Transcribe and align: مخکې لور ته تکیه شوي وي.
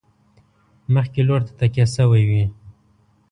مخکې 0.93 1.21
لور 1.27 1.41
ته 1.47 1.51
تکیه 1.59 1.85
شوي 1.95 2.23
وي. 2.29 2.43